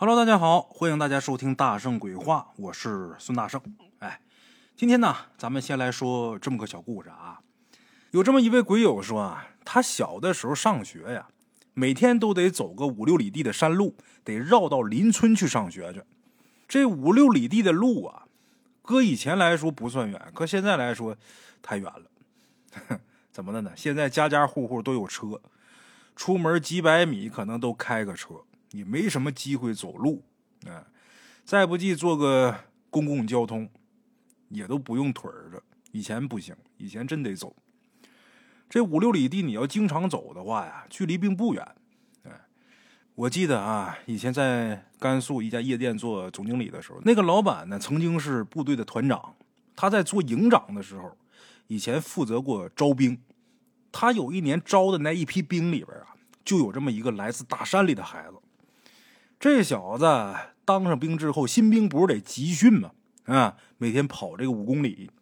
[0.00, 3.60] Hello，大家好，欢迎大家收听《大圣鬼话》，我是孙大圣。
[3.98, 4.20] 哎，
[4.76, 7.40] 今天呢，咱们先来说这么个小故事啊。
[8.12, 11.26] 有这么一位鬼友说啊，他小的时候上学呀，
[11.74, 16.04] 每天都得走个五六里地的山路，得绕到邻村去上学去。
[16.68, 18.28] 这五六里地的路啊，
[18.82, 21.16] 搁以前来说不算远，可现在来说
[21.60, 23.00] 太远了。
[23.32, 23.72] 怎么的呢？
[23.74, 25.42] 现在家家户户都有车，
[26.14, 28.44] 出门几百米可能都开个车。
[28.72, 30.22] 也没什么机会走路，
[30.66, 30.86] 啊，
[31.44, 32.54] 再不济坐个
[32.90, 33.68] 公共交通，
[34.48, 35.62] 也都不用腿儿的。
[35.92, 37.56] 以前不行，以前真得走。
[38.68, 41.66] 这五六里地，你要经常走的话呀，距离并不远。
[42.24, 42.32] 哎，
[43.14, 49.34] 我记得啊，以前在甘肃一家夜店做总经理的时候，那个老板呢，曾经是部队的团长。
[49.74, 51.16] 他在做营长的时候，
[51.68, 53.18] 以前负责过招兵。
[53.90, 56.08] 他有一年招的那一批兵里边啊，
[56.44, 58.36] 就有这么一个来自大山里的孩子。
[59.40, 60.04] 这小子
[60.64, 62.90] 当上兵之后，新兵不是得集训吗？
[63.26, 65.12] 啊，每天跑这个五公里，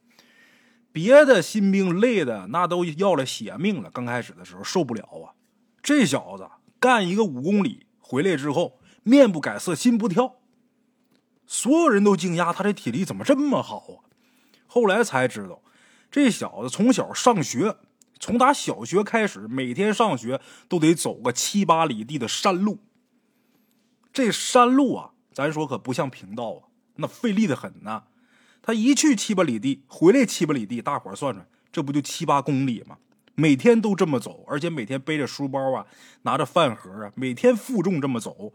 [0.90, 3.90] 别的新兵累的那都要了血命了。
[3.90, 5.36] 刚开始的时候受不了啊，
[5.82, 6.48] 这小子
[6.80, 10.36] 干一个五公里回来之后，面不改色心不跳，
[11.46, 14.08] 所有人都惊讶他这体力怎么这么好啊？
[14.66, 15.60] 后来才知道，
[16.10, 17.76] 这小子从小上学，
[18.18, 22.78] 从打小学开始，每天上学都得走个七八里地的山路。
[24.16, 28.04] 这山路啊，咱说可不像平道啊，那费力的很呐。
[28.62, 32.96] 他一去七八里地，回来七八里地，大伙算算，这不就七八公里吗？
[33.34, 35.84] 每天都这么走，而且每天背着书包啊，
[36.22, 38.54] 拿着饭盒啊，每天负重这么走，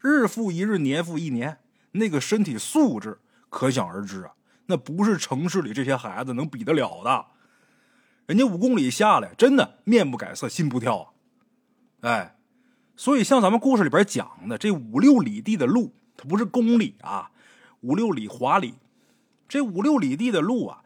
[0.00, 1.58] 日复一日，年复一年，
[1.90, 4.34] 那个身体素质可想而知啊。
[4.66, 7.26] 那不是城市里这些孩子能比得了的。
[8.26, 11.10] 人家五公里下来，真的面不改色，心不跳啊，
[12.02, 12.36] 哎。
[13.00, 17.30] 所以，像咱们故事里边讲的这五六里地的路，它不是公里啊，
[17.80, 18.74] 五六里华里。
[19.48, 20.84] 这五六里地的路啊，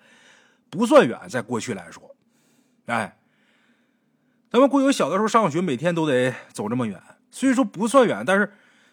[0.70, 2.14] 不算远，在过去来说，
[2.86, 3.19] 哎，
[4.48, 7.03] 咱们贵友小的时候上学，每天都得走这么远。
[7.32, 8.53] 虽说不算远，但是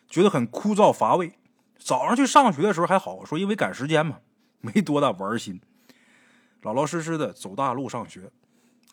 [0.10, 1.34] 觉得很枯燥乏味。
[1.78, 4.18] 早上去上学的时候还好说，因为赶时间嘛，
[4.62, 5.62] 没多大玩心，
[6.64, 8.32] 老老实实的走大路上学。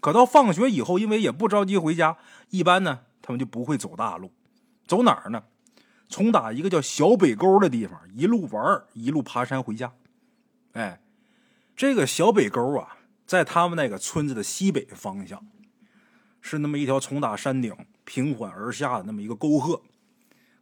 [0.02, 2.18] 可到放学以后，因为也不着急回家，
[2.50, 3.00] 一般呢。
[3.22, 4.32] 他们就不会走大路，
[4.86, 5.44] 走哪儿呢？
[6.08, 9.92] 从打一个叫小北沟的地方，一路玩一路爬山回家。
[10.72, 11.02] 哎，
[11.76, 12.96] 这个小北沟啊，
[13.26, 15.46] 在他们那个村子的西北方向，
[16.40, 19.82] 是那么一条从打山顶平缓而下的那么一个沟壑。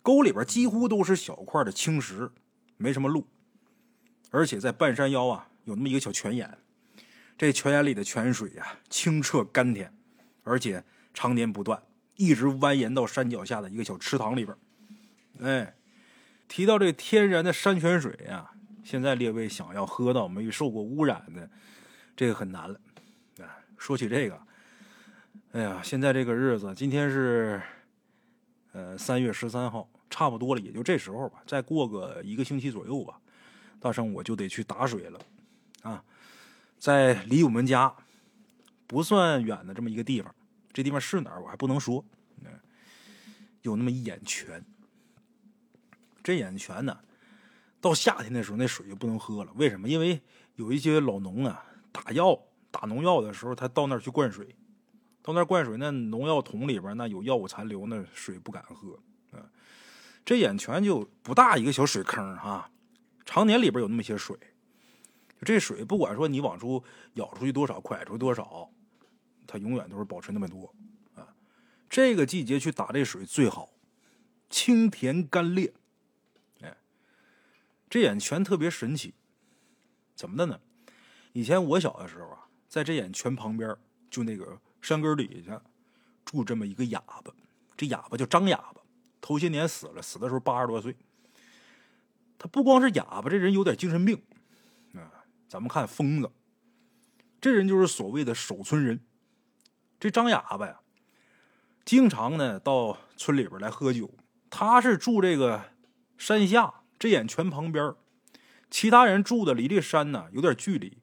[0.03, 2.31] 沟里边几乎都是小块的青石，
[2.77, 3.29] 没什么路。
[4.33, 6.59] 而且在半山腰啊，有那么一个小泉眼，
[7.39, 9.97] 这泉眼里的泉水呀，清澈甘甜，
[10.43, 10.83] 而且
[11.15, 11.81] 常年不断。
[12.17, 14.57] 一直蜿蜒到山脚下的一个小池塘里边
[15.41, 15.75] 哎，
[16.49, 18.51] 提到这天然的山泉水呀，
[18.83, 21.49] 现在列位想要喝到没受过污染的，
[22.17, 22.81] 这个很难了。
[23.41, 23.45] 哎，
[23.77, 24.41] 说起这个，
[25.53, 27.61] 哎呀，现在这个日子，今天是
[28.73, 31.43] 呃三月十三号，差不多了，也就这时候吧。
[31.47, 33.21] 再过个一个星期左右吧，
[33.79, 35.21] 大圣我就得去打水了
[35.83, 36.03] 啊，
[36.79, 37.95] 在离我们家
[38.87, 40.35] 不算远的这么一个地方。
[40.77, 41.43] 这地方是哪儿？
[41.43, 42.05] 我还不能说。
[42.45, 42.51] 嗯
[43.63, 44.63] 有那么一眼泉，
[46.23, 46.97] 这眼泉呢，
[47.81, 49.51] 到夏天的时候那水就不能喝了。
[49.55, 49.89] 为什么？
[49.89, 50.21] 因为
[50.57, 52.39] 有一些老农啊，打药、
[52.71, 54.55] 打农药的时候，他到那儿去灌水，
[55.23, 59.01] 到那儿灌水，那农药桶里边那有药物残留，那水不敢喝。
[59.33, 59.43] 嗯，
[60.25, 62.71] 这眼泉就不大一个小水坑哈，
[63.25, 64.37] 常年里边有那么些水。
[65.41, 68.71] 这水不管说你往出舀出去多少，蒯出去多少。
[69.47, 70.75] 它永远都是保持那么多，
[71.15, 71.35] 啊，
[71.89, 73.71] 这个季节去打这水最好，
[74.51, 75.73] 清甜甘冽，
[76.61, 76.77] 哎，
[77.89, 79.15] 这眼泉特别神奇，
[80.15, 80.61] 怎么的呢？
[81.33, 83.77] 以前我小的时候啊，在这眼泉旁边，
[84.11, 85.63] 就那个山根底下
[86.25, 87.33] 住这么一个哑巴，
[87.77, 88.81] 这哑巴叫张哑巴，
[89.21, 90.97] 头些年死了，死的时候八十多岁。
[92.39, 94.21] 他不光是哑巴，这人有点精神病，
[94.95, 96.31] 啊，咱们看疯子，
[97.41, 99.01] 这人就是所谓的守村人。
[99.99, 100.81] 这张哑巴呀，
[101.85, 104.11] 经常呢到村里边来喝酒。
[104.51, 105.73] 他是住这个
[106.17, 107.95] 山下这眼泉旁边，
[108.71, 110.99] 其他人住的离这山呢有点距离，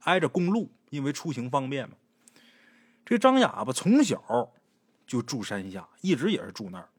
[0.00, 1.96] 挨着公路，因为出行方便嘛。
[3.04, 4.52] 这张哑巴从小
[5.06, 6.90] 就住山下，一直也是住那儿。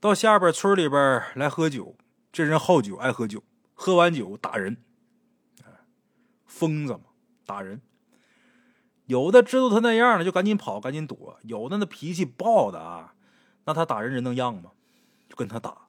[0.00, 1.96] 到下边村里边来喝酒，
[2.30, 3.42] 这人好酒，爱喝酒，
[3.72, 4.76] 喝完酒打人，
[6.46, 7.04] 疯子嘛，
[7.46, 7.80] 打人。
[9.06, 13.14] 有的知道他那样了，就赶紧跑，赶紧躲；有的那脾气暴的啊，
[13.64, 14.70] 那他打人人能让吗？
[15.28, 15.88] 就跟他打。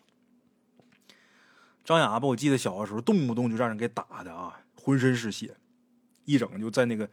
[1.84, 5.56] 张哑巴，我记得小的时候动不动就让人给打的啊，浑身是血，
[6.26, 7.10] 一整就在那个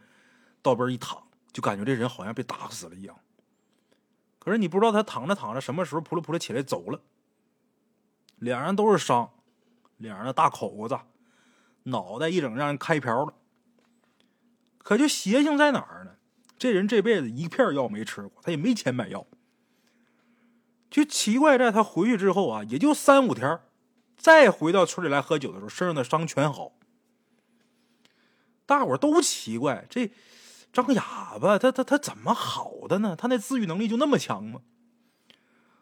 [0.61, 3.15] 道边一躺，就感觉这人好像被打死了一样。
[4.39, 6.99] 可是你不知道他躺着躺着什么时候扑噜扑噜起来走了，
[8.39, 9.29] 脸上都是伤，
[9.97, 10.99] 脸上的大口子，
[11.83, 13.33] 脑袋一整让人开瓢了。
[14.83, 16.11] 可就邪性在哪儿呢？
[16.59, 19.25] 这人这辈子一片药没吃过，他也没钱买药。
[20.91, 23.59] 就奇怪在他回去之后啊，也就三五天，
[24.15, 26.73] 再回到村里来喝酒的时候，身上的伤全好。
[28.67, 30.11] 大伙都奇怪这。
[30.71, 33.15] 张哑巴，他他他怎么好的呢？
[33.15, 34.61] 他那自愈能力就那么强吗？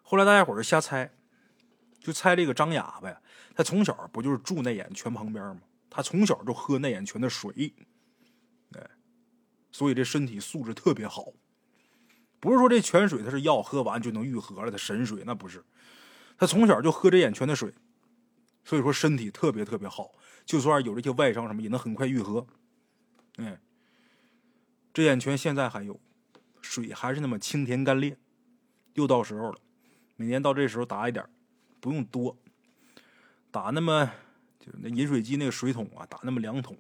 [0.02, 1.14] 后来大家伙就瞎猜，
[2.02, 3.22] 就猜这个张哑巴呀，
[3.56, 5.62] 他从小不就是住那眼泉旁边吗？
[5.90, 7.74] 他从小就喝那眼泉的水，
[9.72, 11.34] 所以这身体素质特别好。
[12.40, 15.64] 不是说这泉水它是药，喝完就能愈合了的神水，那不是。
[16.38, 17.74] 他从小就喝这眼泉的水，
[18.64, 20.12] 所以说身体特别特别好，
[20.44, 22.46] 就算有这些外伤什么，也能很快愈合。
[23.38, 23.58] 嗯。
[24.94, 26.00] 这眼泉现在还有，
[26.62, 28.18] 水还是那么清甜干裂。
[28.96, 29.60] 又到时候了，
[30.18, 31.26] 每年到这时候打一点，
[31.80, 32.38] 不用多，
[33.52, 34.12] 打那么
[34.60, 36.78] 就那饮水机那个水桶啊，打那么两桶。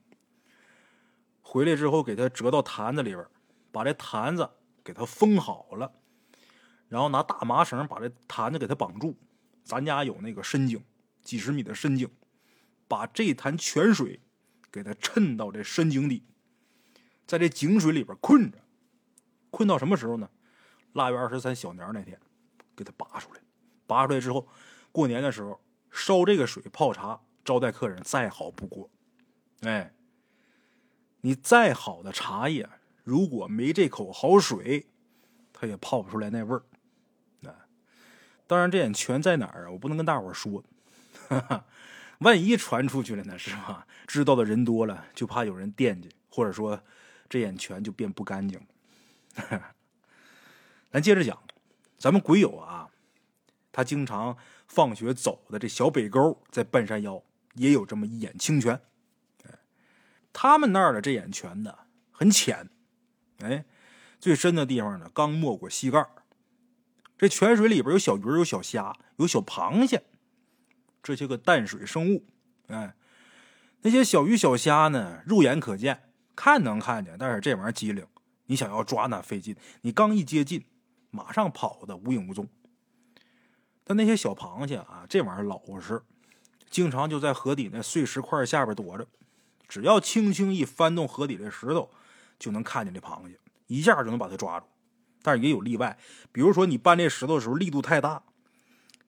[1.51, 3.27] 回来之后给它折到坛子里边，
[3.73, 4.49] 把这坛子
[4.85, 5.91] 给它封好了，
[6.87, 9.17] 然后拿大麻绳把这坛子给它绑住。
[9.61, 10.81] 咱家有那个深井，
[11.21, 12.09] 几十米的深井，
[12.87, 14.21] 把这坛泉水
[14.71, 16.23] 给它衬到这深井底。
[17.27, 18.57] 在这井水里边困着，
[19.49, 20.29] 困到什么时候呢？
[20.93, 22.17] 腊月二十三小年那天，
[22.77, 23.41] 给他拔出来。
[23.85, 24.47] 拔出来之后，
[24.93, 25.59] 过年的时候
[25.91, 28.89] 烧这个水泡茶，招待客人再好不过。
[29.63, 29.93] 哎，
[31.21, 32.69] 你再好的茶叶，
[33.03, 34.87] 如果没这口好水，
[35.53, 36.63] 它也泡不出来那味儿。
[37.47, 37.65] 啊，
[38.45, 39.71] 当然这眼泉在哪儿啊？
[39.71, 40.63] 我不能跟大伙说，
[42.19, 43.87] 万一传出去了呢，是吧？
[44.05, 46.81] 知道的人多了，就怕有人惦记，或者说。
[47.31, 49.73] 这眼泉就变不干净了。
[50.91, 51.41] 咱接着讲，
[51.97, 52.89] 咱们鬼友啊，
[53.71, 54.35] 他经常
[54.67, 57.23] 放学走的这小北沟，在半山腰
[57.53, 58.81] 也有这么一眼清泉。
[60.33, 61.75] 他们那儿的这眼泉呢，
[62.11, 62.69] 很浅，
[63.39, 63.65] 哎，
[64.19, 66.07] 最深的地方呢，刚没过膝盖。
[67.17, 70.03] 这泉水里边有小鱼，有小虾，有小螃蟹，
[71.03, 72.25] 这些个淡水生物。
[72.67, 72.95] 哎，
[73.81, 76.03] 那些小鱼小虾呢，肉眼可见。
[76.33, 78.07] 看能看见，但是这玩意儿机灵，
[78.45, 79.55] 你想要抓那费劲。
[79.81, 80.65] 你刚一接近，
[81.11, 82.47] 马上跑的无影无踪。
[83.83, 86.01] 但那些小螃蟹啊，这玩意儿老实，
[86.69, 89.05] 经常就在河底那碎石块下边躲着。
[89.71, 91.89] 只要轻轻一翻动河底的石头，
[92.37, 94.65] 就能看见这螃蟹，一下就能把它抓住。
[95.21, 95.97] 但是也有例外，
[96.33, 98.21] 比如说你搬这石头的时候力度太大，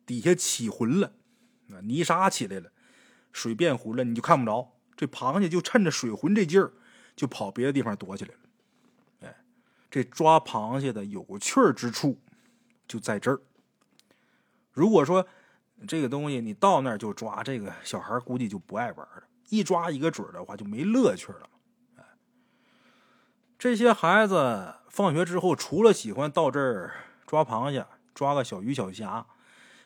[0.05, 1.11] 底下起浑了，
[1.81, 2.71] 泥沙起来了，
[3.33, 4.71] 水变浑了，你就看不着。
[4.95, 6.71] 这螃蟹就趁着水浑这劲儿。
[7.15, 8.39] 就跑别的地方躲起来了，
[9.27, 9.43] 哎，
[9.91, 12.19] 这抓螃蟹的有趣之处
[12.87, 13.39] 就在这儿。
[14.71, 15.27] 如果说
[15.87, 19.23] 这个东西你到那儿就抓，这个小孩估计就不爱玩了。
[19.53, 21.47] 一抓一个准的话，就没乐趣了。
[23.59, 26.95] 这些孩子放学之后，除了喜欢到这儿
[27.27, 27.85] 抓螃蟹、
[28.15, 29.27] 抓个小鱼小虾，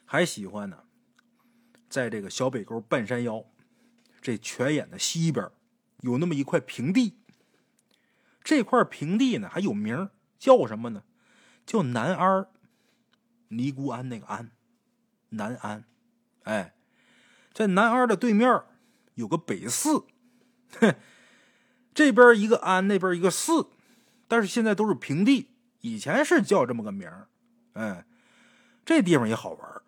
[0.05, 0.83] 还喜欢呢，
[1.89, 3.43] 在这个小北沟半山腰
[4.21, 5.51] 这泉眼的西边。
[6.01, 7.17] 有那么一块平地，
[8.43, 10.09] 这块平地呢还有名
[10.39, 11.03] 叫什么呢？
[11.65, 12.47] 叫南安
[13.49, 14.51] 尼姑庵那个庵，
[15.29, 15.83] 南安。
[16.43, 16.73] 哎，
[17.51, 18.63] 在南安的对面
[19.17, 20.05] 有个北寺，
[20.79, 20.95] 哼，
[21.93, 23.69] 这边一个庵，那边一个寺，
[24.27, 25.49] 但是现在都是平地，
[25.81, 27.27] 以前是叫这么个名儿。
[27.73, 28.05] 哎，
[28.85, 29.81] 这地方也好玩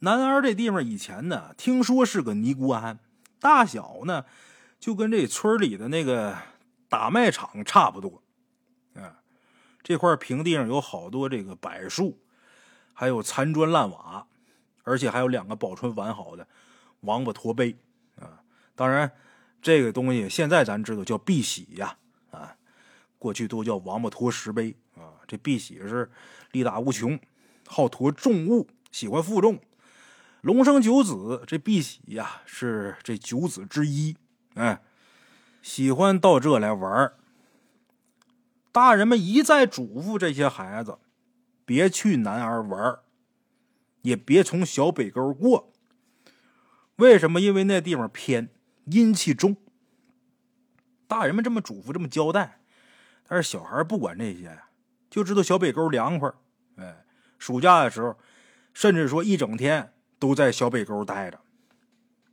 [0.00, 2.98] 南安这地方以前呢，听说是个尼姑庵，
[3.38, 4.26] 大小呢。
[4.80, 6.38] 就跟这村里的那个
[6.88, 8.22] 打麦场差不多，
[8.94, 9.20] 啊，
[9.82, 12.18] 这块平地上有好多这个柏树，
[12.94, 14.26] 还有残砖烂瓦，
[14.84, 16.48] 而且还有两个保存完好的
[17.00, 17.76] 王八驼碑，
[18.80, 19.12] 当然
[19.60, 21.98] 这个东西现在咱知道叫碧玺呀，
[22.30, 22.56] 啊，
[23.18, 25.20] 过去都叫王八驼石碑啊。
[25.28, 26.10] 这碧玺是
[26.52, 27.20] 力大无穷，
[27.66, 29.60] 好驮重物，喜欢负重，
[30.40, 34.16] 龙生九子，这碧玺呀是这九子之一。
[34.54, 34.80] 哎，
[35.60, 37.12] 喜欢到这来玩
[38.72, 40.96] 大人们一再嘱咐这些孩子，
[41.66, 42.98] 别去南儿玩
[44.00, 45.70] 也别从小北沟过。
[46.96, 47.42] 为什么？
[47.42, 48.48] 因为那地方偏，
[48.84, 49.56] 阴气重。
[51.06, 52.60] 大人们这么嘱咐，这么交代，
[53.26, 54.58] 但是小孩不管这些，
[55.08, 56.32] 就知道小北沟凉快。
[56.76, 57.04] 哎，
[57.38, 58.16] 暑假的时候，
[58.72, 61.40] 甚至说一整天都在小北沟待着。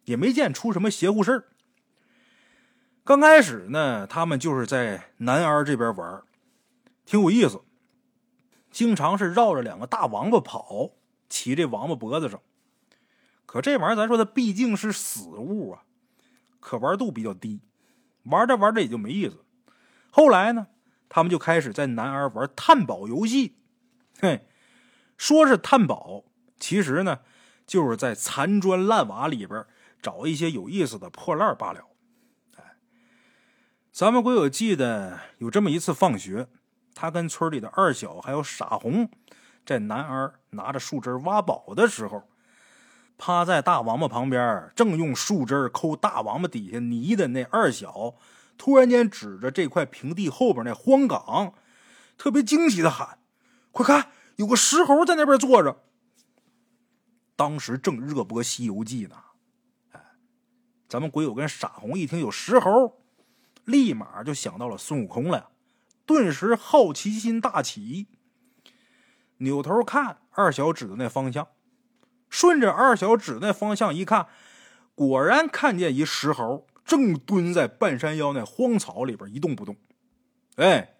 [0.06, 1.44] 也没见出什么邪乎事儿。
[3.04, 6.24] 刚开始呢，他们就是在南安这边玩，
[7.06, 7.62] 挺有意思。
[8.70, 10.92] 经常是绕着两个大王八跑，
[11.28, 12.40] 骑这王八脖子上。
[13.46, 15.84] 可这玩意儿，咱说它毕竟是死物啊，
[16.68, 17.62] 可玩度比较低，
[18.24, 19.46] 玩着玩着也就没意思。
[20.12, 20.68] 后来呢，
[21.08, 23.56] 他们就开始在南安玩探宝游戏。
[24.20, 24.46] 嘿，
[25.18, 26.26] 说是探宝，
[26.60, 27.20] 其实呢，
[27.66, 29.66] 就是在残砖烂瓦里边
[30.02, 31.86] 找一些有意思的破烂罢了。
[32.58, 32.76] 哎，
[33.94, 36.50] 咱们鬼友记得有这么一次放学，
[36.94, 39.10] 他跟村里的二小还有傻红
[39.66, 42.28] 在南安拿着树枝挖宝的时候。
[43.18, 48.16] 趴在大王八旁边，正用树枝抠大王八底下泥的那二小，
[48.58, 51.54] 突然间指着这块平地后边那荒岗，
[52.18, 53.20] 特别惊喜的喊
[53.72, 55.84] ：“快看，有个石猴在那边坐着！”
[57.36, 59.16] 当时正热播《西游记》呢。
[59.92, 60.02] 哎，
[60.88, 63.02] 咱们鬼友跟傻红一听有石猴，
[63.66, 65.50] 立马就想到了孙悟空了，
[66.06, 68.08] 顿时好奇心大起，
[69.38, 71.48] 扭头看二小指的那方向。
[72.30, 74.28] 顺着二小指那方向一看，
[74.96, 79.76] 果然看见一石猴正蹲在半山腰那荒草里边一动不动。
[80.56, 80.96] 哎，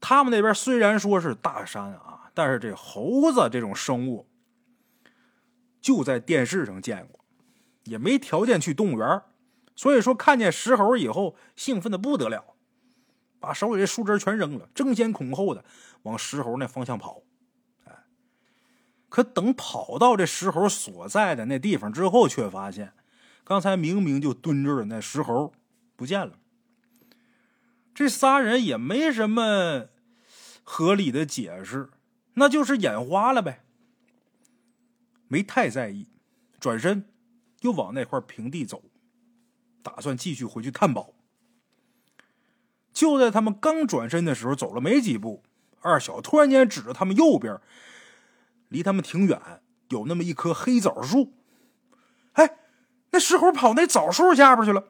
[0.00, 4.28] 他们那边虽然说是大山啊，但是这猴子这种生物
[5.80, 7.24] 就在电视上见过，
[7.84, 9.22] 也没条件去动物园，
[9.74, 12.54] 所以说看见石猴以后兴奋的不得了，
[13.40, 15.64] 把手里的树枝全扔了，争先恐后的
[16.02, 17.22] 往石猴那方向跑。
[19.12, 22.94] 可等跑到这石猴所在的那地方之后，却发现
[23.44, 25.52] 刚才明明就蹲着的那石猴
[25.96, 26.38] 不见了。
[27.94, 29.88] 这仨人也没什么
[30.64, 31.90] 合理的解释，
[32.36, 33.66] 那就是眼花了呗。
[35.28, 36.08] 没太在意，
[36.58, 37.04] 转身
[37.60, 38.82] 又往那块平地走，
[39.82, 41.12] 打算继续回去探宝。
[42.94, 45.42] 就在他们刚转身的时候，走了没几步，
[45.82, 47.60] 二小突然间指着他们右边。
[48.72, 49.40] 离他们挺远，
[49.90, 51.34] 有那么一棵黑枣树。
[52.32, 52.58] 哎，
[53.10, 54.88] 那石猴跑那枣树下边去了。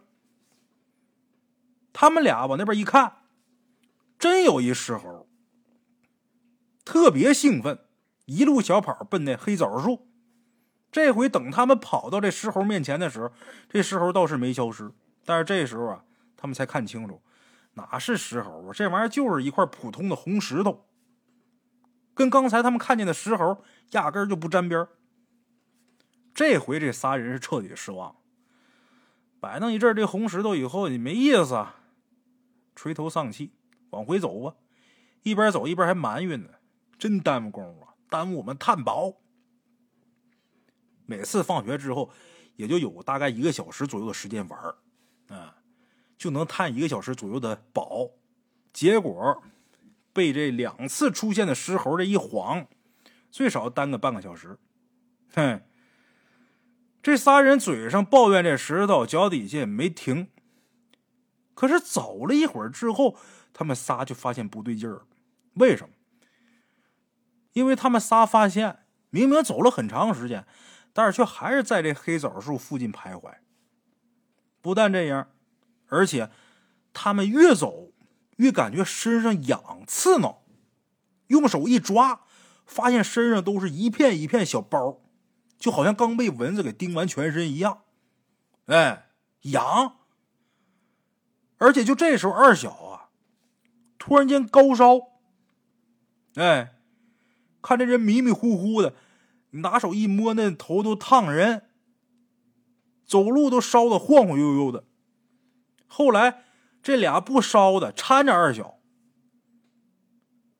[1.93, 3.25] 他们俩往那边一看，
[4.19, 5.29] 真有一石猴，
[6.85, 7.81] 特别兴奋，
[8.25, 10.09] 一路小跑奔那黑枣树。
[10.91, 13.31] 这回等他们跑到这石猴面前的时候，
[13.69, 14.91] 这石猴倒是没消失。
[15.25, 16.05] 但是这时候啊，
[16.37, 17.21] 他们才看清楚，
[17.75, 18.73] 哪是石猴啊？
[18.73, 20.87] 这玩意儿就是一块普通的红石头。
[22.15, 24.87] 跟刚才他们看见的石猴压根就不沾边
[26.35, 28.17] 这回这仨人是彻底失望，
[29.39, 31.77] 摆弄一阵这红石头以后，你没意思，啊，
[32.75, 33.53] 垂头丧气
[33.91, 34.57] 往回走吧。
[35.23, 36.49] 一边走一边还埋怨呢，
[36.99, 39.15] 真耽误功夫啊，耽误我们探宝。
[41.05, 42.11] 每次放学之后，
[42.57, 44.75] 也就有大概一个小时左右的时间玩
[45.29, 45.57] 啊，
[46.17, 48.09] 就能探一个小时左右的宝，
[48.73, 49.43] 结果。
[50.13, 52.67] 被这两次出现的石猴这一晃，
[53.31, 54.59] 最少耽搁半个小时。
[55.35, 55.63] 哼，
[57.03, 60.29] 这仨人嘴上抱怨这石头，脚底下也没停。
[61.55, 63.17] 可是走了一会儿之后，
[63.53, 65.03] 他们仨就发现不对劲儿。
[65.55, 65.95] 为什么？
[67.53, 70.47] 因为他们仨发现，明明走了很长时间，
[70.93, 73.35] 但是却还是在这黑枣树附近徘徊。
[74.61, 75.31] 不但这样，
[75.89, 76.31] 而且
[76.93, 77.92] 他们越走。
[78.37, 80.43] 越感觉身上痒刺挠，
[81.27, 82.23] 用手一抓，
[82.65, 85.03] 发现身上都是一片一片小包，
[85.59, 87.83] 就好像刚被蚊子给叮完全身一样。
[88.67, 89.11] 哎，
[89.43, 89.97] 痒！
[91.59, 93.11] 而且就这时候，二小啊，
[93.99, 94.99] 突然间高烧。
[96.35, 96.75] 哎，
[97.61, 98.95] 看这人迷迷糊糊的，
[99.51, 101.67] 拿手一摸，那头都烫人，
[103.05, 104.85] 走路都烧的晃晃悠悠的。
[105.87, 106.45] 后来。
[106.83, 108.79] 这俩不烧的搀着二小，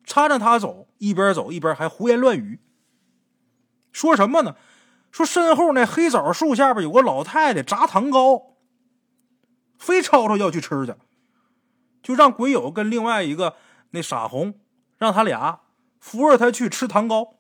[0.07, 2.61] 搀着他走，一边走一边还胡言乱语，
[3.91, 4.55] 说什么呢？
[5.11, 8.57] 说身后那黑枣树下边有个老太太炸糖糕，
[9.77, 10.95] 非吵吵要去吃去，
[12.03, 13.57] 就让鬼友跟另外一个
[13.91, 14.61] 那傻红，
[14.97, 15.61] 让他俩
[15.99, 17.35] 扶着他去吃糖糕。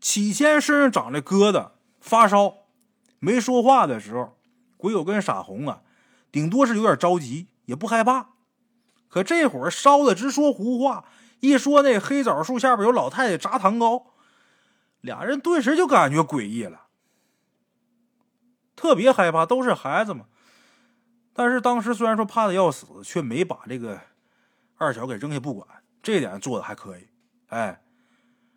[0.00, 2.66] 起先身上长着疙瘩，发烧，
[3.18, 4.36] 没说话的时候，
[4.76, 5.82] 鬼友跟傻红啊。
[6.34, 8.30] 顶多是有点着急，也不害怕。
[9.08, 11.04] 可这会儿烧的直说胡话，
[11.38, 14.06] 一说那黑枣树下边有老太太炸糖糕，
[15.00, 16.88] 俩人顿时就感觉诡异了，
[18.74, 19.46] 特别害怕。
[19.46, 20.24] 都是孩子嘛，
[21.32, 24.00] 但是当时虽然说怕的要死，却没把这个
[24.76, 25.68] 二小给扔下不管，
[26.02, 27.06] 这点做的还可以。
[27.46, 27.84] 哎，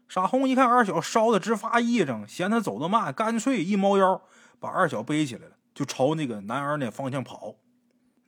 [0.08, 4.20] 傻红一看二小烧的直发癔症，嫌他走得慢，干脆一猫腰
[4.60, 7.58] 把二小背起来了，就朝那个男儿那方向跑。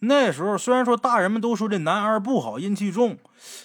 [0.01, 3.17] 那时候虽然说大人们都说这男儿不好，阴气重，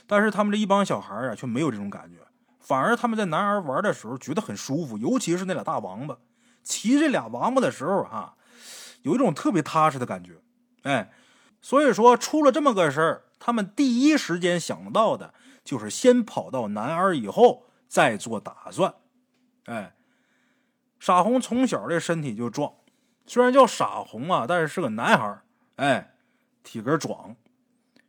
[0.06, 2.16] 但是他们这一帮小孩啊却没有这种感觉，
[2.58, 6.16] 反而他们在男儿玩的时候觉得很舒服，尤其是那俩大王八，
[6.64, 8.34] 骑这俩王八的时候啊，
[9.02, 10.32] 有一种特别踏实的感觉。
[10.82, 11.12] 哎，
[11.62, 18.94] 所以说出了这么个事儿，他们第一时间想到的就是先跑到男儿以后再做打算。
[19.66, 19.94] 哎，
[20.98, 22.72] 傻红从小这身体就壮，
[23.24, 25.38] 虽然叫傻红啊，但是是个男孩
[25.76, 26.10] 哎。
[26.64, 27.36] 体格壮，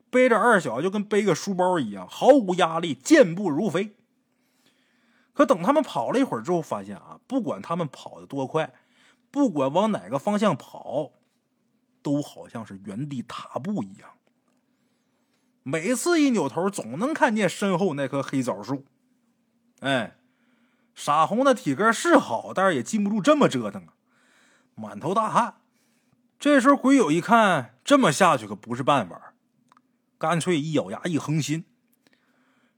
[0.10, 3.96] 背着二小就跟背个书包一样，毫无压力，健步如飞。
[5.34, 8.74] 可等他们跑了一会儿之后，发现啊，不管他们跑得多快，
[9.30, 11.12] 不管往哪个方向跑，
[12.02, 14.12] 都好像是原地踏步一样。
[15.64, 18.86] 每次一扭头，总能看见身后那棵黑枣树。
[19.82, 20.16] 哎，
[20.94, 23.94] 傻红的体格是好，但是也禁不住这么折腾啊，
[24.76, 25.56] 满头大汗。
[26.38, 29.34] 这时候鬼友一看，这么下去可不是办法，
[30.18, 31.66] 干脆一咬牙一横心：“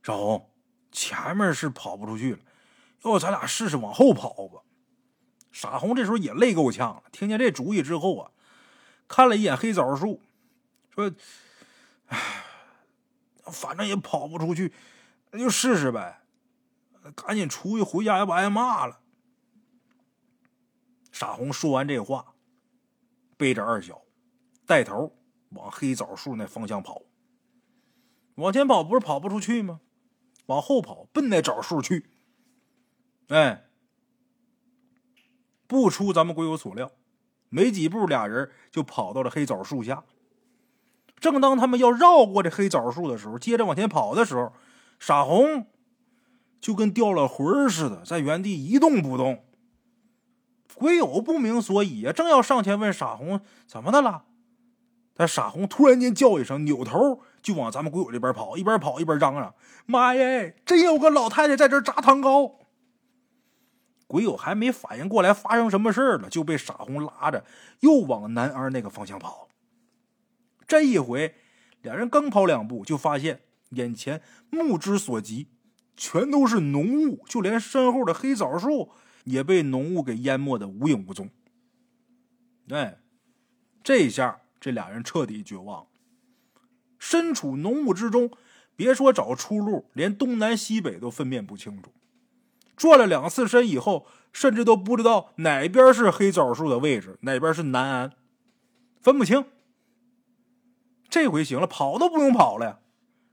[0.02, 0.50] 小红，
[0.90, 2.38] 前面是跑不出去了，
[3.04, 4.62] 要不咱俩试试往后跑吧？”
[5.52, 8.30] 傻红这时候也累够呛了，听见这主意之后啊，
[9.08, 10.22] 看了一眼黑枣树，
[10.94, 11.12] 说
[12.06, 12.44] ：“唉，
[13.44, 14.72] 反正也跑不出去，
[15.32, 16.22] 那就试试呗，
[17.14, 19.00] 赶紧出去回家要不挨骂了。”
[21.12, 22.34] 傻红说完这话。
[23.38, 24.02] 背着二小，
[24.66, 25.16] 带头
[25.52, 27.04] 往黑枣树那方向跑。
[28.34, 29.80] 往前跑不是跑不出去吗？
[30.46, 32.10] 往后跑，奔那枣树去。
[33.28, 33.68] 哎，
[35.66, 36.90] 不出咱们鬼友所料，
[37.48, 40.04] 没几步，俩人就跑到了黑枣树下。
[41.20, 44.52] 正当他们要绕过这黑枣树的时候，接着往前跑的时候，
[44.98, 45.66] 傻红
[46.60, 49.44] 就跟掉了魂似的，在原地一动不动。
[50.78, 54.26] 鬼友不明所以啊，正要上前问傻红怎么的了，
[55.12, 59.52] 但傻红突然间叫一声，扭头就往咱们鬼友这边跑，一边跑一边嚷嚷
[59.86, 62.60] ：“妈耶，真有个老太太在这炸糖糕！”
[64.06, 67.44] 鬼友还没反应过来发生什么事了，就被傻红拉着
[67.80, 69.48] 又往南儿那个方向跑。
[70.68, 71.34] 这一回，
[71.82, 75.48] 两人刚跑两步，就发现眼前目之所及
[75.96, 78.92] 全都是浓雾，就连身后的黑枣树。
[79.28, 81.30] 也被浓雾给淹没的无影无踪。
[82.70, 82.98] 哎，
[83.82, 85.86] 这下这俩人彻底绝望，
[86.98, 88.30] 身处浓雾之中，
[88.76, 91.92] 别说找出路，连东南西北都分辨不清楚。
[92.76, 98.12] 转了两次身以后，甚至都不知道哪边是黑枣树的位置，哪边是南安，
[99.00, 99.44] 分不清。
[101.08, 102.78] 这回行了，跑都不用跑了呀，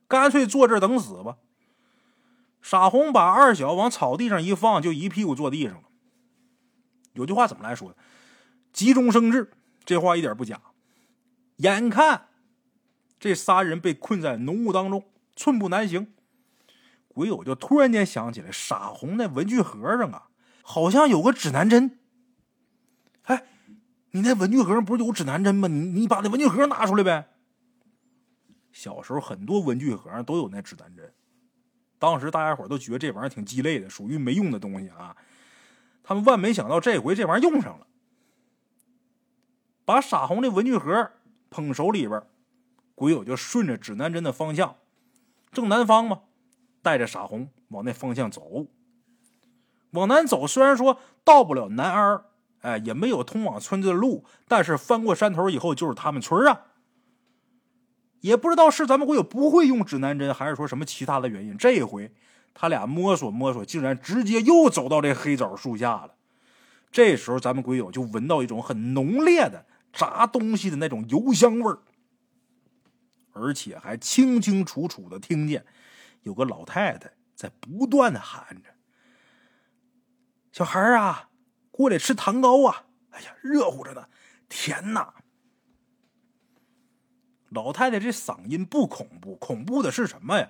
[0.07, 1.37] 干脆坐这等死吧。
[2.61, 5.83] 傻红把二小往草地上一放，就一屁股坐地上。
[7.15, 7.97] 有句话怎么来说的
[8.71, 9.51] ？“急中生智”，
[9.83, 10.61] 这话一点不假。
[11.57, 12.27] 眼看
[13.19, 16.13] 这仨人被困在浓雾当中，寸步难行，
[17.07, 20.27] 鬼友就突然间想起来，傻红那文具盒上啊，
[20.61, 21.97] 好像有个指南针。
[23.23, 23.45] 哎，
[24.11, 25.67] 你那文具盒上不是有指南针吗？
[25.69, 27.29] 你你把那文具盒拿出来呗。
[28.73, 31.13] 小时候很多文具盒上都有那指南针。
[31.97, 35.15] 当时大家伙都觉得这玩意儿挺鸡肋的，属于没用的东西啊。
[36.07, 37.87] 他们万没想到这回这玩意儿用上了，
[39.83, 41.11] 把傻红的文具盒
[41.49, 42.21] 捧手里边，
[42.93, 44.75] 鬼友就顺着指南针的方向，
[45.51, 46.21] 正南方嘛，
[46.83, 48.67] 带着傻红往那方向走。
[49.91, 52.21] 往南走，虽然说到不了南安
[52.59, 56.67] 哎，也没有通往村子的路，但是翻过山头以后就是他们村啊。
[58.21, 61.57] 也不知道是咱们鬼友不会用指南针，还是说什么其他的原因。
[61.57, 62.11] 这回
[62.55, 66.15] 他俩摸索摸索，竟然直接又走到这黑枣树下了。
[66.89, 71.79] 这时候，咱们鬼友就闻到一种很浓烈的炸东西的那种油香味儿，
[73.33, 75.65] 而且还清清楚楚的听见
[76.23, 78.69] 有个老太太在不断的喊着
[80.53, 81.29] ：“小孩啊，
[81.69, 82.85] 过来吃糖糕啊！
[83.09, 84.07] 哎呀，热乎着呢，
[84.47, 85.13] 甜呐！”
[87.51, 90.49] 老太太这嗓音不恐怖，恐怖的是什么呀？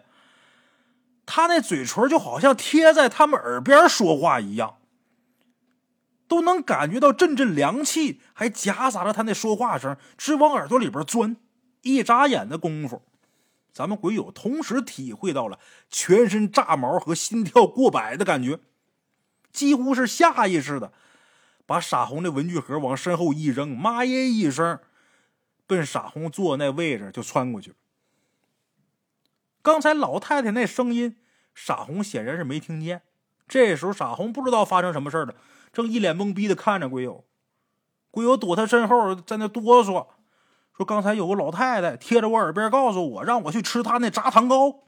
[1.26, 4.78] 他那嘴唇就好像贴在他们耳边说话一样，
[6.28, 11.38] 都能感觉到阵阵凉气，还夹杂着他那说话声，直往耳朵里边钻。
[11.82, 13.04] 一眨眼的功夫，
[13.72, 15.60] 咱们鬼友同时体会到了
[15.90, 18.60] 全身炸毛和心跳过百的感觉，
[19.52, 20.92] 几乎是下意识的
[21.68, 24.80] 把傻红的文具盒往身后一扔，妈耶一声。
[25.68, 27.76] 奔傻红坐那位置就窜过去了。
[29.66, 31.18] 刚才老太太那声音，
[31.56, 33.02] 傻红显然是没听见，
[33.48, 35.34] 这时候傻红不知道发生什么事了，
[35.74, 37.26] 正一脸懵逼的看着鬼友。
[38.12, 40.06] 鬼友躲他身后，在那哆嗦，
[40.78, 44.84] 说：“刚才有个老太太贴着我耳边告诉我，让我去吃她那炸糖糕。”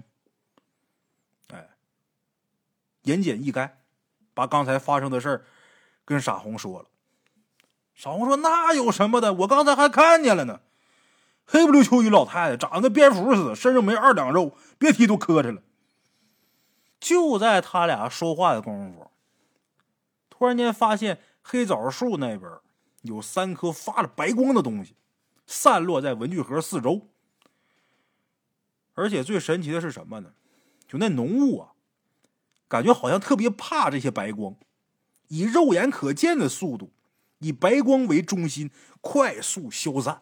[1.52, 1.70] 哎，
[3.02, 3.72] 言简意赅，
[4.36, 5.44] 把刚才发生的事
[6.06, 6.86] 跟傻红说了。
[7.96, 9.34] 傻红说：“那有什么的？
[9.34, 10.60] 我刚才还看见了呢，
[11.48, 15.64] 黑不溜秋一老太太，长得跟蝙蝠似的，身上没二两肉，别提多磕碜了。”
[17.00, 19.10] 就在他俩说话的功夫，
[20.30, 22.52] 突然间发现黑枣树那边
[23.04, 24.96] 有三颗发着白光的东西，
[25.46, 27.08] 散落在文具盒四周。
[28.96, 30.34] 而且最神奇的是什么呢？
[30.88, 31.72] 就那浓雾啊，
[32.68, 34.56] 感觉好像特别怕这些白光，
[35.28, 36.92] 以肉眼可见的速度，
[37.40, 40.22] 以白光为中心快速消散。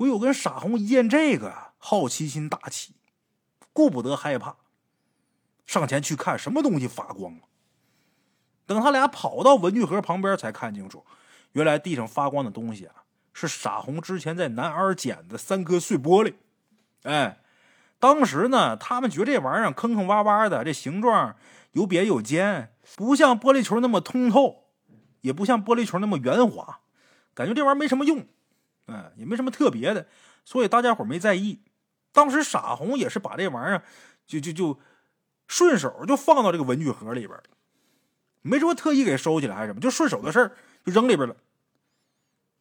[0.00, 2.94] 鬼友跟傻红一见这个，好奇心大起。
[3.74, 4.56] 顾不得害怕，
[5.66, 7.40] 上前去看什么东西发光了。
[8.64, 11.04] 等他俩跑到文具盒旁边，才看清楚，
[11.52, 16.32] 原来地上发光的东西啊，是傻红之前在南安捡的三颗碎玻璃。
[17.02, 17.38] 哎，
[17.98, 21.36] 当时呢，他们觉得这玩意儿坑坑洼洼的，这形状
[21.72, 24.64] 有扁有尖，不像玻璃球那么通透，
[25.20, 26.80] 也不像玻璃球那么圆滑，
[27.34, 28.26] 感觉这玩意儿没什么用，
[28.92, 30.08] 嗯，也没什么特别的，
[30.44, 31.60] 所以大家伙没在意。
[32.10, 33.84] 当时傻红也是把这玩意儿
[34.26, 34.80] 就就就
[35.46, 37.40] 顺手就放到这个文具盒里边
[38.42, 41.36] 没说特意给收起来还是什么，就顺手的事儿就扔里边了。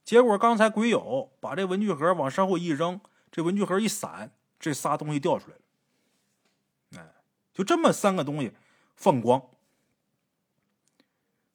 [0.06, 7.02] 结果刚才鬼友把这文具盒往身后一扔，这文具盒一散，这仨东西掉出来了。
[7.02, 7.14] 哎，
[7.54, 8.54] 就这么三个东西
[8.96, 9.42] 放光。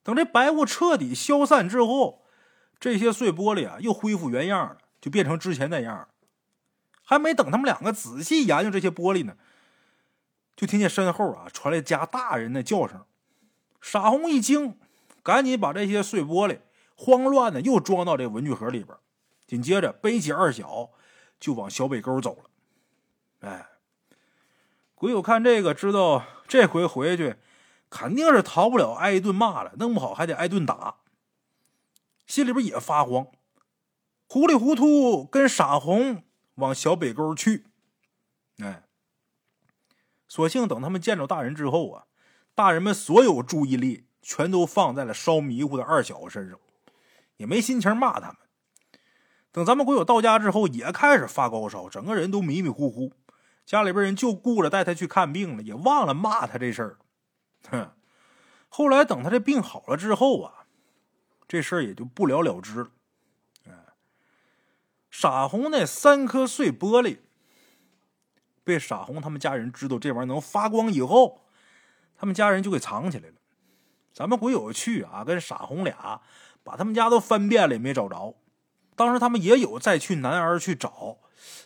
[0.03, 2.24] 等这白雾彻底消散之后，
[2.79, 6.07] 这些碎玻璃啊又恢复原样了，就变成之前那样了。
[7.03, 9.35] 还没等他们两个仔细研究这些玻璃呢，
[10.55, 13.05] 就听见身后啊传来家大人的叫声。
[13.79, 14.77] 傻红一惊，
[15.21, 16.59] 赶紧把这些碎玻璃
[16.95, 18.97] 慌乱的又装到这文具盒里边，
[19.45, 20.89] 紧接着背起二小
[21.39, 22.49] 就往小北沟走了。
[23.47, 23.67] 哎，
[24.95, 27.35] 鬼友看这个，知道这回回去
[27.91, 30.95] 肯定是逃不了挨一顿骂了，弄不好还得挨顿打，
[32.25, 33.27] 心里边也发慌，
[34.27, 36.23] 糊里糊涂跟傻红。
[36.55, 37.65] 往小北沟去，
[38.59, 38.83] 哎，
[40.25, 42.05] 索性等他们见着大人之后啊，
[42.53, 46.57] 大人们所有注意力全都放在了烧迷糊的二小子身上，
[47.35, 48.37] 也没心情骂他们。
[49.51, 53.11] 等咱们鬼友到家之后，也开始发高烧，整个人都迷迷糊糊。
[53.65, 56.99] 家里边人就顾着带他去看病了，也忘了骂他这事儿。
[57.69, 57.91] 哼，
[58.69, 60.64] 后来等他这病好了之后啊，
[61.47, 62.89] 这事儿也就不了了之了。
[65.11, 67.19] 傻红那三颗碎玻璃
[68.65, 71.45] 被傻红他们家人知道这玩意儿能发光以后，
[72.17, 73.35] 他们家人就给藏起来了。
[74.13, 76.19] 咱们鬼友去啊，跟傻红俩
[76.63, 78.35] 把他们家都翻遍了，也没找着。
[78.97, 81.19] 当时他们也有再去南儿去找，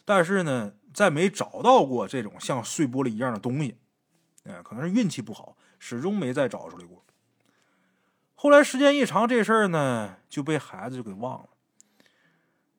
[0.05, 3.77] 但是呢，再没找到过这种像碎玻璃一样的东西。
[4.43, 7.03] 哎，可能是运气不好，始终没再找出来过。
[8.41, 11.49] 后来时间一长，这事儿呢就被孩子就给忘了。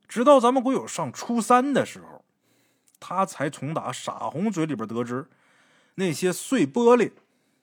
[0.09, 2.25] 直到咱们鬼友上初三的时候，
[2.99, 5.29] 他才从打傻红嘴里边得知，
[5.97, 7.13] 那些碎玻璃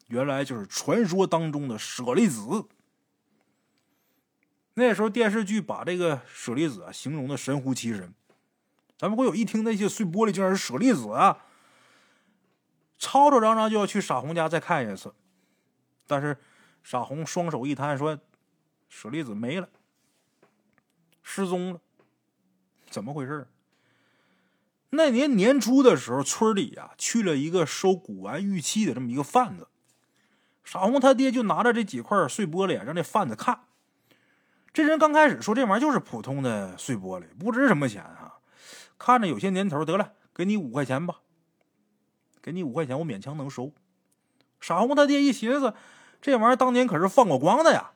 [0.10, 2.66] 原来就是传说当中的舍利子。
[4.76, 8.14] 那时候电视剧把这个舍利子啊形容的神乎其神，
[8.96, 11.46] 咱们鬼友一听那些碎玻璃竟然是舍利子啊，
[13.00, 15.12] 吵吵嚷嚷就要去傻红家再看一次，
[16.06, 16.38] 但是
[16.90, 18.18] 傻红双手一摊说
[18.88, 19.68] ：“舍利子没了，
[21.22, 21.82] 失踪了。”
[22.90, 23.46] 怎么回事？
[24.92, 29.68] 那年年初的时候，村里啊去了一个收古玩玉器的这么一个贩子，
[30.64, 33.66] 傻红他爹就拿着这几块碎玻璃让这贩子看。
[34.72, 38.36] 这人刚开始说这玩意儿就是普通的碎玻璃，不值什么钱啊，
[38.98, 41.20] 看着有些年头，得了，给你五块钱吧，
[42.42, 43.74] 给你五块钱，我勉强能收。
[44.62, 45.74] 傻红他爹一寻思，
[46.22, 47.92] 这玩意儿当年可是放过光的呀，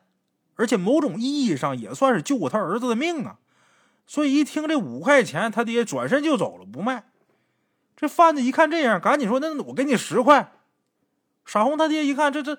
[0.56, 3.38] 而且某种意义上也算是救过他儿子的命啊。
[4.08, 7.06] 所以一听这五块钱，他爹转身就走了，不卖。
[7.96, 10.54] 这贩子一看这样，赶紧说：“那我给你十块。”
[11.46, 12.58] 傻红他爹一看，这这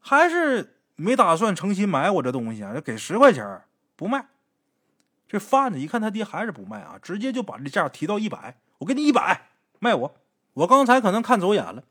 [0.00, 3.62] 还是没打算诚心买我这东西啊，给十块钱
[3.96, 4.28] 不卖。
[5.26, 9.48] 这贩子一看他爹还是不卖啊，直接就把这价提到一百，我给你一百
[9.80, 10.14] 卖我。
[10.54, 11.82] 我刚才可能看走眼了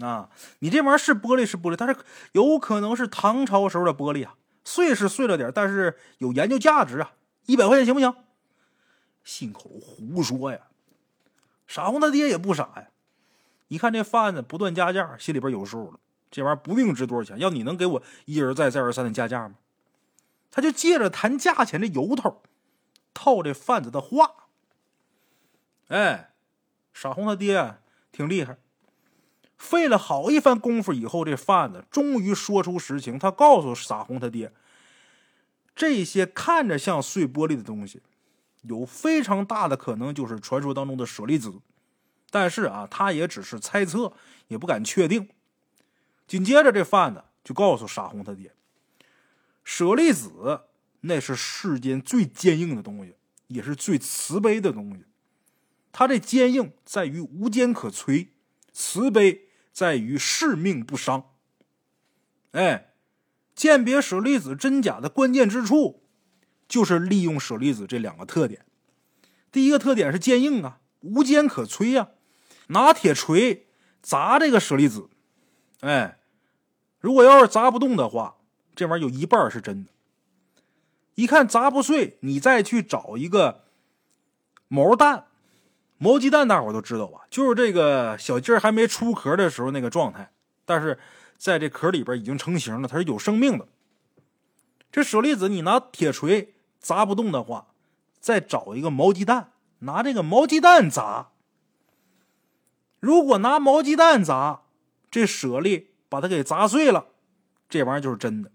[0.00, 1.96] 啊，你这玩意儿是玻璃是玻璃，但是
[2.32, 4.34] 有可能是唐朝时候的玻璃啊，
[4.64, 7.12] 碎是碎了点，但是有研究价值啊。
[7.46, 8.14] 一百块钱行不行？
[9.24, 10.58] 信口胡说呀！
[11.66, 12.88] 傻红他爹也不傻呀，
[13.68, 17.38] 一看这贩子不断加价，心里边有数了，这玩意儿不定值多少钱。
[17.38, 19.56] 要你能给我一而再、再而三的加价吗？
[20.50, 22.42] 他就借着谈价钱的由头，
[23.14, 24.32] 套这贩子的话。
[25.88, 26.32] 哎，
[26.92, 27.78] 傻红他爹
[28.12, 28.58] 挺厉害，
[29.60, 33.18] 费了好一番功夫以后，这贩子终于说出实情。
[33.18, 34.54] 他告诉傻红他爹，
[35.76, 38.00] 这些看着像碎玻璃的东西，
[38.62, 41.60] 有非常大的可能就是传说当中的舍利子。
[42.30, 44.14] 但是啊，他也只是猜测，
[44.48, 45.28] 也不敢确定。
[46.26, 48.54] 紧接着，这贩子就告诉傻红他爹
[49.62, 50.62] ：“舍利子
[51.02, 53.14] 那是世间最坚硬的东西，
[53.48, 55.04] 也是最慈悲的东西。
[55.92, 58.28] 它这坚硬在于无坚可摧，
[58.72, 61.30] 慈悲在于视命不伤。
[62.52, 62.92] 哎，
[63.54, 66.02] 鉴别舍利子真假的关键之处，
[66.68, 68.64] 就是利用舍利子这两个特点。
[69.52, 72.10] 第一个特点是坚硬啊，无坚可摧呀。”
[72.72, 73.66] 拿铁锤
[74.00, 75.10] 砸这个舍利子，
[75.80, 76.20] 哎，
[77.00, 78.36] 如果要是砸不动的话，
[78.76, 79.90] 这玩意儿有一半是真的。
[81.16, 83.64] 一看砸不碎，你再去找一个
[84.68, 85.26] 毛蛋、
[86.02, 87.20] 毛鸡蛋，大伙都知道吧？
[87.28, 90.32] 就是这个小鸡儿还没出壳的时候那个状态，
[90.64, 90.98] 但是
[91.36, 93.68] 在这壳里边已经成型了，它是有生命的。
[94.90, 97.66] 这舍利子你拿铁锤砸不动的话，
[98.18, 101.32] 再找一个毛鸡蛋，拿这个毛鸡蛋砸。
[102.98, 104.62] 如果拿毛鸡蛋砸，
[105.10, 107.08] 这舍利把它给砸碎了，
[107.68, 108.50] 这玩意儿就是真的。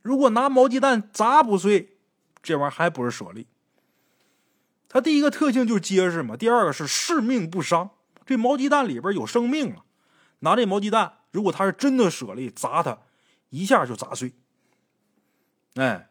[0.00, 1.98] 如果拿毛鸡蛋砸不碎，
[2.42, 3.46] 这玩意儿还不是舍利。
[4.94, 7.90] 它第一个特性就是结实嘛，第二个是视命不伤。
[8.24, 9.84] 这毛鸡蛋里边有生命啊，
[10.38, 13.00] 拿这毛鸡蛋，如果它是真的舍利，砸它
[13.50, 14.34] 一下就砸碎。
[15.74, 16.10] 哎，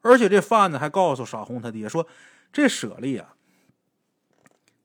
[0.00, 2.08] 而且这贩子还告诉傻红他爹说，
[2.50, 3.34] 这舍利啊，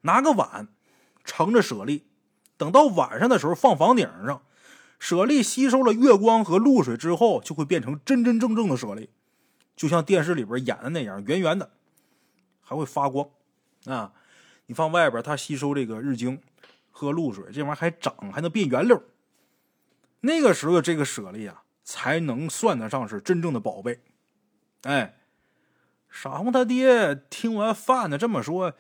[0.02, 0.68] 拿个碗。
[1.24, 2.06] 盛着舍利，
[2.58, 4.44] 等到晚上的时候放房顶上，
[5.00, 9.10] 舍利吸收了月光和露水之后，就会变成真真正正的舍利，
[9.74, 11.72] 就像电视里边演的那样，圆圆的，
[12.64, 13.30] 还会发光。
[13.86, 14.14] 啊，
[14.66, 16.42] 你放外边，它吸收这个日精
[16.90, 19.04] 喝露水，这玩意儿还长，还能变圆溜。
[20.22, 24.02] 那个时候的这个舍利啊，才能算得上是真正的宝贝。
[24.84, 25.18] 哎，
[26.10, 28.74] 傻红他爹听完饭呢这么说。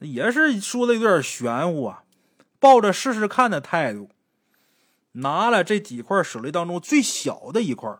[0.00, 2.04] 也是说的有点玄乎啊，
[2.58, 4.10] 抱着试试看的态度，
[5.12, 7.96] 拿了这几块舍利当中最小的一块，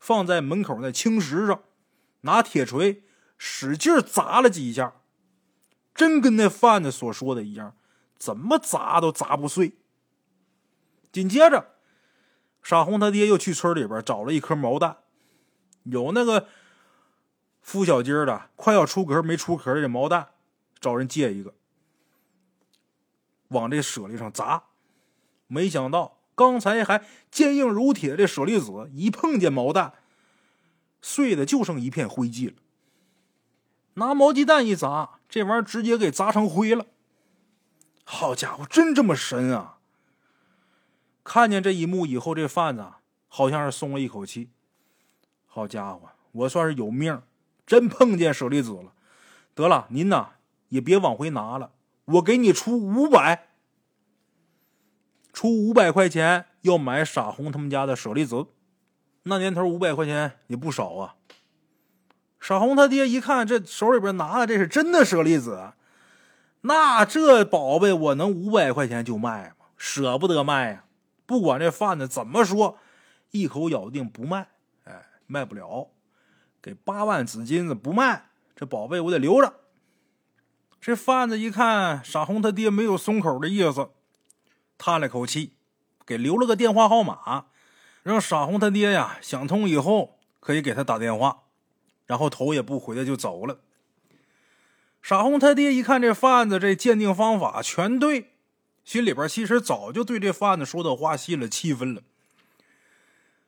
[0.00, 1.62] 放在门口那青石上，
[2.22, 3.04] 拿铁锤
[3.36, 4.94] 使劲砸了几下，
[5.94, 7.76] 真跟那贩子所说的一样，
[8.18, 9.76] 怎么砸都砸不碎。
[11.12, 11.74] 紧接着，
[12.62, 14.98] 傻红他爹又去村里边找了一颗毛蛋，
[15.84, 16.48] 有那个
[17.64, 20.30] 孵小鸡的快要出壳没出壳的毛蛋。
[20.78, 21.54] 找人借一个，
[23.48, 24.64] 往这舍利上砸，
[25.46, 29.94] 没想到刚才还坚硬如铁的舍利子，一碰见毛蛋，
[31.00, 32.56] 碎的就剩一片灰烬了。
[33.96, 36.86] 拿毛鸡蛋一砸，这玩意儿直接给砸成灰了。
[38.04, 39.78] 好家伙，真这么神啊！
[41.24, 42.86] 看见这一幕以后，这贩子
[43.28, 44.50] 好像是松了一口气。
[45.46, 47.20] 好家伙，我算是有命，
[47.66, 48.92] 真碰见舍利子了。
[49.54, 50.30] 得了，您呐。
[50.70, 51.70] 也别往回拿了，
[52.06, 53.50] 我给你出五百，
[55.32, 58.48] 出五百块钱要买傻红他们家的舍利子。
[59.22, 61.15] 那年头五百块钱也不少啊。
[62.46, 65.72] 傻红他爹一看这手里边拿的这是真的舍利子，
[66.60, 69.66] 那这宝贝我能五百块钱就卖吗？
[69.76, 70.84] 舍不得卖呀！
[71.26, 72.78] 不管这贩子怎么说，
[73.32, 74.46] 一口咬定不卖。
[74.84, 75.90] 哎，卖不了，
[76.62, 79.52] 给八万紫金子不卖，这宝贝我得留着。
[80.80, 83.90] 这贩子一看傻红他爹没有松口的意思，
[84.78, 85.54] 叹了口气，
[86.06, 87.46] 给留了个电话号码，
[88.04, 91.42] 让傻红他爹呀想通以后可以给他打电话，
[92.06, 93.58] 然后头也不回的就走了。
[95.02, 98.32] 傻红他爹一看这贩子这鉴定方法全对，
[98.84, 102.02] 心里边其实早就对这贩子说的话信了七分了。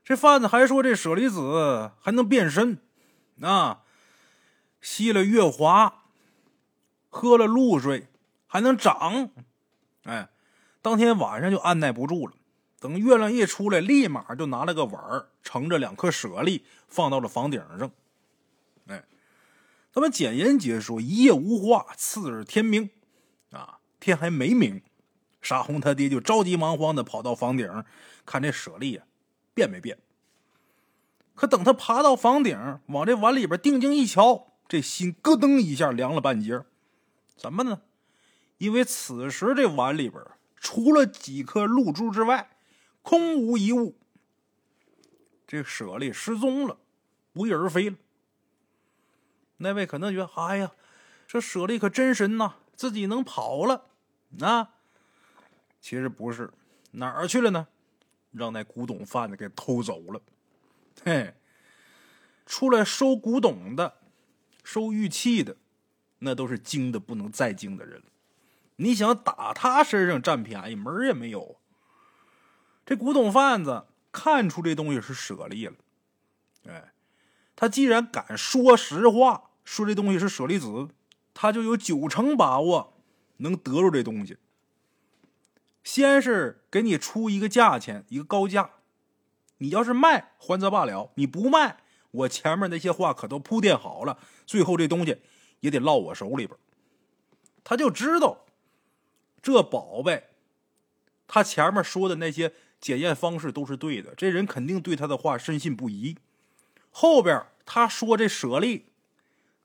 [0.05, 2.79] 这贩子还说这舍利子还能变身，
[3.41, 3.83] 啊，
[4.81, 5.95] 吸了月华。
[7.11, 8.09] 喝了露水
[8.47, 9.31] 还能长，
[10.05, 10.29] 哎，
[10.83, 12.35] 当天晚上就按耐不住了。
[12.79, 17.91] 等月亮一出来，立马就拿了个碗盛着两颗舍利放到了房顶上。
[18.89, 19.05] 哎，
[19.93, 22.91] 咱们简言结说，一夜无话，次日天明，
[23.53, 24.83] 啊，天还没明，
[25.41, 27.85] 沙红他爹就着急忙慌的跑到房顶
[28.27, 29.07] 看这舍利啊
[29.55, 29.99] 变没变。
[31.35, 36.65] 可等他爬到房顶，往这碗里边定睛一瞧，这心咯噔一下凉了半截。
[37.37, 37.83] 怎么呢？
[38.57, 40.21] 因为此时这碗里边
[40.57, 42.57] 除了几颗露珠之外，
[43.03, 43.97] 空无一物。
[45.47, 46.79] 这舍利失踪了，
[47.33, 47.97] 不翼而飞了。
[49.59, 50.73] 那位可能觉得，哎呀，
[51.27, 53.87] 这舍利可真神呐，自己能跑了
[54.41, 54.71] 啊？
[55.81, 56.53] 其实不是，
[56.93, 57.69] 哪儿去了呢？
[58.31, 60.21] 让那古董贩子给偷走了。
[61.05, 61.35] 嘿，
[62.45, 63.99] 出来收古董的、
[64.63, 65.57] 收玉器的，
[66.19, 68.03] 那都是精的不能再精的人。
[68.77, 71.59] 你想打他身上占便宜，门儿也没有。
[72.85, 75.75] 这古董贩子看出这东西是舍利了，
[76.67, 76.93] 哎，
[77.57, 80.89] 他既然敢说实话，说这东西是舍利子，
[81.35, 82.95] 他就有九成把握
[83.37, 84.39] 能得着这东西。
[85.85, 88.71] 先是给你出一个价钱，一个高价，
[89.59, 91.77] 你要是卖还则罢了，你不卖，
[92.11, 95.19] 我前面那些话可都铺垫好了，最后这东西
[95.61, 96.59] 也得落我手里边。
[97.63, 98.47] 他就知道
[99.43, 100.29] 这宝贝，
[101.27, 106.17] 他前面说的那些检验方式都是对的，这人肯定对他的话深信不疑。
[106.91, 108.87] 后边他说这舍利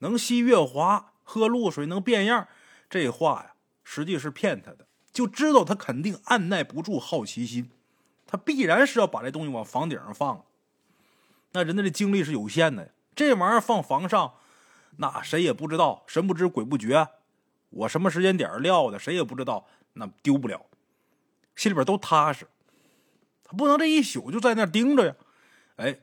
[0.04, 2.46] 能吸月华，喝露水能变样，
[2.90, 3.54] 这话呀，
[3.86, 4.86] 实际是骗他的。
[5.14, 7.72] 就知道他肯定按耐不住好奇心，
[8.28, 10.44] 他必然是要把这东西往房顶上放。
[11.54, 14.34] 那人的这精力是有限的，这玩意儿放房上，
[14.98, 17.08] 那谁也不知道，神不知鬼不觉，
[17.70, 20.66] 我什么时间点撂的，谁也不知道，那丢不了，
[21.56, 22.48] 心里边都踏实。
[23.44, 25.16] 他不能这一宿就在那盯着呀。
[25.76, 26.00] 哎，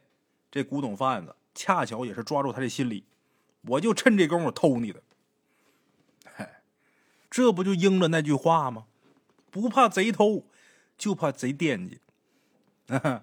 [0.51, 3.05] 这古董贩子恰巧也是抓住他这心理，
[3.62, 5.03] 我就趁这功夫偷你的。
[6.25, 6.62] 嗨，
[7.31, 8.87] 这不就应了那句话吗？
[9.51, 10.46] 不怕贼偷，
[10.96, 12.01] 就怕贼惦记。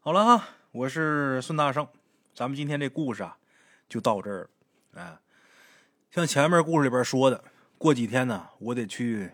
[0.00, 1.86] 好了哈，我是孙大圣，
[2.34, 3.38] 咱们今天这故事啊，
[3.88, 4.50] 就到这儿。
[4.94, 5.20] 啊，
[6.10, 7.44] 像前面故事里边说的，
[7.78, 9.30] 过几天呢，我得去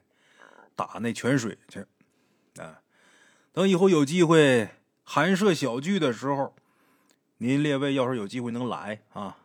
[0.77, 1.85] 打那泉水去。
[2.63, 2.83] 啊，
[3.53, 4.69] 等以后有机会
[5.03, 6.55] 寒舍小聚的时候，
[7.39, 9.39] 您列位要是有机会能来啊，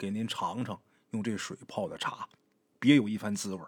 [0.00, 2.26] 给您尝尝用这水泡的茶，
[2.78, 3.62] 别有一番滋味。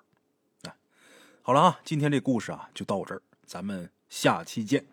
[1.42, 4.86] 好了啊，今天这故事啊就到这儿，咱们下期见。